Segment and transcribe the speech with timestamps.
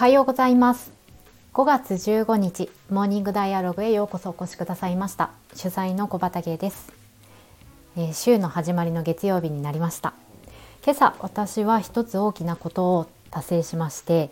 [0.00, 0.92] はようございます。
[1.52, 5.28] 5月15日モーニングダイアログへようこそお越しくださいました。
[5.54, 6.90] 取材の小畑です、
[7.98, 10.14] えー、週の始まりの月曜日になりました。
[10.82, 14.30] 今朝私は一つ大きなことを達成しまして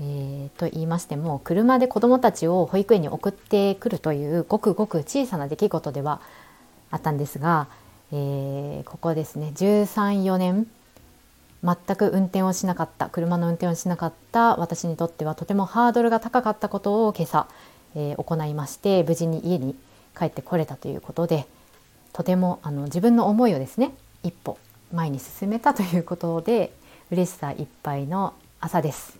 [0.00, 6.20] えー、と言いましても車で子どもたちを保育園に送ってくるというごくごく小さな出来事では
[6.92, 7.66] あったんですが、
[8.12, 10.68] えー、ここですね13、4年
[11.64, 17.48] 全く運転をしなかった車の運転をしなかった私にとってはとてもハードルが高かったことを今朝、
[17.96, 19.74] えー、行いまして無事に家に
[20.16, 21.46] 帰ってこれたということで
[22.12, 24.58] とてもあの自分の思いをですね一歩
[24.92, 26.72] 前に進めたということで
[27.10, 29.18] 嬉しさいっぱいの朝です。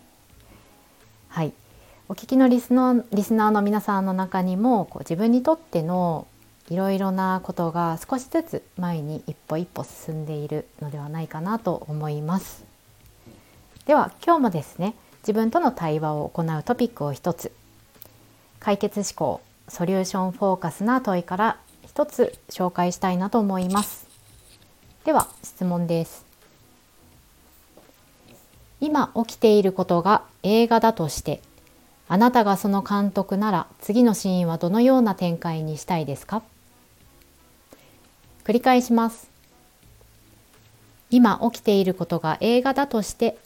[1.28, 1.52] はい
[2.10, 6.26] お聞きのリスのリスナーの皆さんの中にもこう自分にとっての
[6.70, 12.64] いろいろなことが少しずつ前に一歩一歩進んでいるのではないかなと思います。
[13.86, 17.52] では今日もですね自分との対話を行うトピックを一つ
[18.60, 24.06] 解決思考ソリューションフォーカスな問いから一つ紹介したいなと思います。
[25.04, 26.26] では質問です。
[28.80, 31.40] 今起きていることが映画だとして
[32.08, 36.42] あなたがその監督なら次のシーンはどのような展開にしたいですか？
[38.48, 39.28] 繰り返します。
[41.10, 43.36] 今起きていることが映画だとして、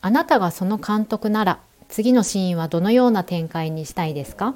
[0.00, 1.58] あなたがその監督なら
[1.88, 4.54] 次のシーンはどのような展開にしたいですか？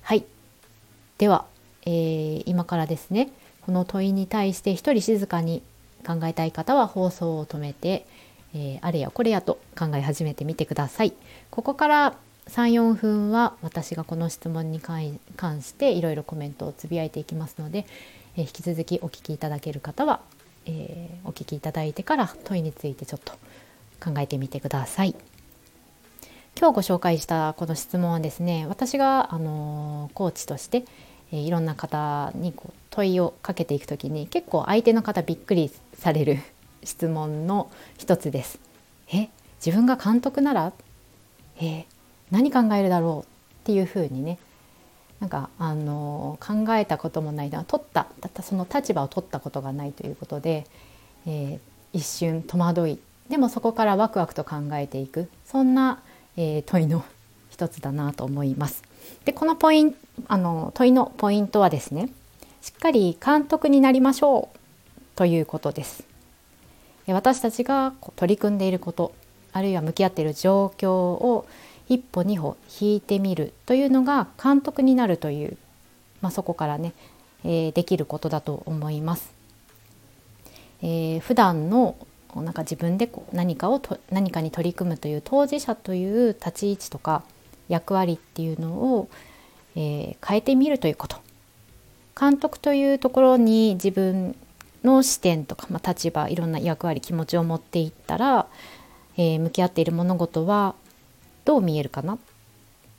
[0.00, 0.24] はい。
[1.18, 1.44] では、
[1.84, 3.28] えー、今からですね、
[3.60, 5.62] この問いに対して一人静かに
[6.06, 8.06] 考えたい方は放送を止めて、
[8.54, 11.12] えー、あれやこれやと考え始めてみてください。
[11.50, 12.14] ここから
[12.48, 15.20] 34分は私がこの質問に関
[15.62, 17.86] していろいろコメントをつぶやいていきますので、
[18.36, 20.20] えー、引き続きお聞きいただける方は、
[20.66, 23.32] えー、お聞きいただいてから問いについてちょっと
[24.02, 25.14] 考えてみてください。
[26.58, 30.84] 今日ご紹介したこの質問はですね私が、あのコーチとして、
[31.30, 36.38] えー、いろんな方にこう問いをかけていく時に結構相手の方びっくりされる
[36.82, 38.58] 質問の一つです。
[39.12, 39.28] え
[39.64, 40.72] 自分が監督なら？
[41.60, 41.84] え
[42.30, 43.26] 何考えるだろうっ
[43.64, 44.38] ていうふうにね
[45.20, 50.66] なんかあの考えたこともないな取ったたったその立場を取ったことがないということで、
[51.26, 51.58] えー、
[51.92, 56.00] 一瞬戸惑いでもそこからワクワクと考えていくそんな、
[56.36, 57.04] えー、問いの
[57.50, 58.84] 一つだなと思います。
[59.24, 59.94] でこのポイン
[60.28, 62.10] あの問いのポイントはですね
[62.60, 64.58] しっかり監督になりましょう
[65.16, 66.04] ということです。
[67.06, 69.14] 私たちが取り組んでいること
[69.52, 71.46] あるいは向き合っている状況を
[71.88, 75.56] 一歩二歩引いてみるというのが監督になるという、
[76.20, 76.92] まあ、そこからね、
[77.44, 79.32] えー、できることだと思います。
[80.82, 81.96] えー、普段の
[82.36, 87.22] なんか自分でこう何かをと何かに取り組むという当事者という立ち位置とか
[87.68, 89.08] 役割っていうのを、
[89.74, 91.16] えー、変えてみるということ
[92.18, 94.36] 監督というところに自分
[94.84, 98.46] の視点とか、まあ、立場いろんな役割気持ちを持っていったら、
[99.16, 100.74] えー、向き合っている物事は
[101.48, 102.18] どう見えるかな？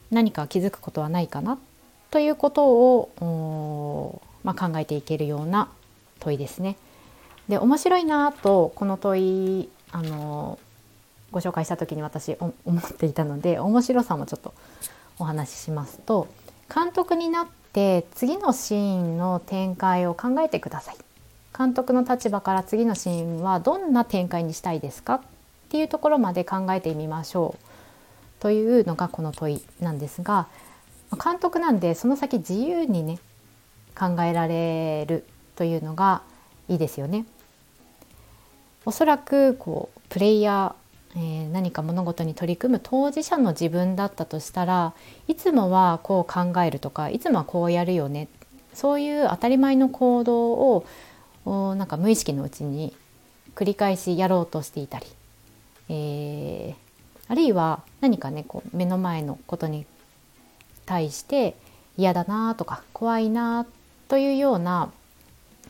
[0.09, 1.59] 何か気づくことはないかな？
[2.09, 5.69] ということを、まあ、考えていけるような
[6.19, 6.75] 問いですね。
[7.47, 10.57] で面白いなとこの問いあの
[11.31, 14.55] ご紹介した時に私思っていたので面白さもちょっと
[15.19, 16.27] お話ししますと
[16.73, 20.95] 監督になって次のシーンの展開を考えてください。
[21.55, 25.15] 監督の立場から次のシーンはどんな展開にしたいですか？
[25.15, 25.21] っ
[25.69, 27.68] ていうところまで考えてみましょう
[28.39, 30.47] というのがこの問いなんですが
[31.23, 33.19] 監督なんでその先自由にね
[33.97, 36.21] 考えられるというのが
[36.67, 37.25] いいですよね。
[38.85, 44.93] おそらくこうプレイヤー、えー、何か物事に取り組む当事者の自分だったとしたら
[45.27, 48.29] いつもはこう考えるとかいつもはこうやるよね
[48.73, 50.83] そういう当たり前の行動
[51.45, 52.95] をなんか無意識のうちに
[53.55, 55.05] 繰り返しやろうとしていたり、
[55.89, 56.88] えー、
[57.29, 59.85] あるいは何かねこう目の前のことに
[60.85, 61.55] 対して
[61.95, 63.65] 嫌だなとか怖いな
[64.07, 64.91] というような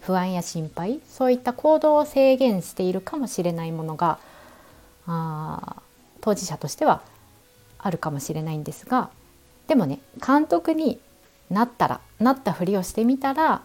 [0.02, 4.20] 不安や心配そういった行動を制限しているかもしれないものが
[5.06, 5.76] あ
[6.22, 7.02] 当事者としては
[7.78, 9.10] あるかもしれないんですが
[9.68, 11.00] でもね監督に
[11.50, 13.62] なったらなったふりをしてみたら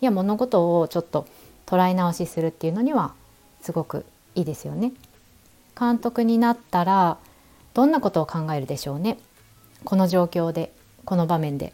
[0.00, 1.26] いや物事をちょっと
[1.66, 3.14] 捉え直しするっていうのには
[3.60, 4.04] すごく
[4.34, 4.92] いいですよね。
[5.78, 7.18] 監督になったら
[7.74, 9.18] どんなことを考えるでしょうね？
[9.84, 10.72] この状況で
[11.04, 11.72] この場面で。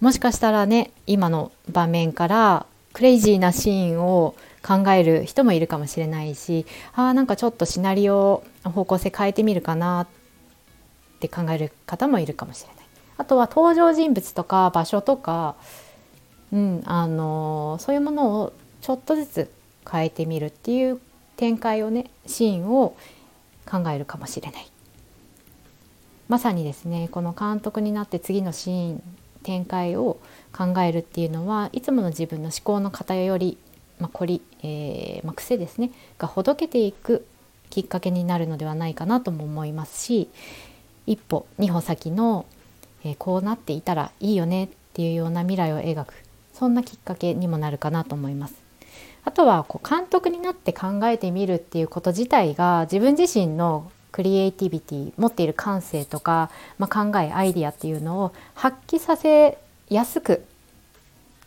[0.00, 10.06] もしかしたらね今の場面からクレイジーなシーンを考える人もいるかもしれないしあなんかちょっとシナリオ方向性変えてみるかなっ
[11.20, 12.86] て考える方もいるかもしれない。
[13.16, 15.56] あとは登場人物とか場所とか、
[16.52, 19.50] うん、あのそういうものをちょっとずつ
[19.90, 21.00] 変えてみるっていう
[21.38, 22.96] 展開をねシーンを
[23.64, 24.70] 考えるかもしれない。
[26.28, 29.02] まさにですねこの監督になって次のシーン
[29.44, 30.18] 展開を
[30.52, 33.56] 考えるっていうのはいつもの自分の思考の偏り、
[33.98, 37.24] まあ、凝り、えーまあ、癖ですねがほどけていく
[37.70, 40.28] きっかけになるのではないかなとも思いますし
[41.06, 42.44] 一歩二歩先の、
[43.04, 46.14] えー、こうなっていたらいいよねっていうような未来を描く
[46.52, 48.67] そんなきっかけにもなるかなと思います。
[49.24, 59.58] あとはこう監督になって考えてみるっていうこと自体が自分自身のクリエイティビティ持っている感性とか、まあ、考えアイディアっていうのを発揮させ
[59.88, 60.44] やすく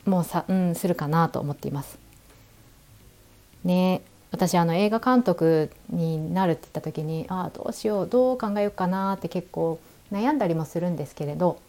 [0.05, 1.97] もうさ、うん、するかなと思っています。
[3.63, 4.01] ね
[4.31, 9.79] 私あの映画監督になるって言った時にああどうしようどう考えようかなって結構
[10.11, 11.59] 悩んだりもするんですけれど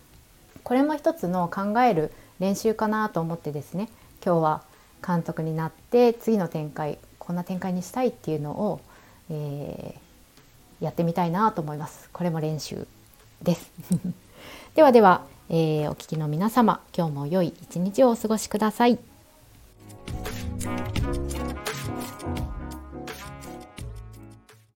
[0.63, 3.89] これも一つの考える練習かなと思ってですね
[4.25, 4.63] 今日は
[5.05, 8.81] 監督になって次の展開こんな展開にしたいっていうのを、
[9.31, 12.09] えー、やってみたいなと思います。
[12.13, 12.87] これも練習
[13.43, 13.71] です
[14.75, 18.99] ではでは、えー、お聞きの皆様今日も良い一日をお過ごしください。